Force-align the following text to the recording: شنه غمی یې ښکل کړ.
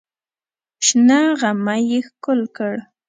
شنه 0.85 1.19
غمی 1.39 1.81
یې 1.91 1.99
ښکل 2.07 2.39
کړ. 2.57 2.73